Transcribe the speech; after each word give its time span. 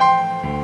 you 0.00 0.57